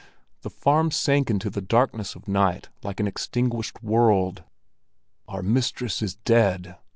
[0.41, 4.43] The farm sank into the darkness of night like an extinguished world.
[5.27, 6.77] "Our mistress is dead!"